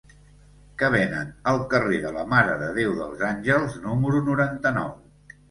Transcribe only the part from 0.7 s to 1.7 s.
Què venen al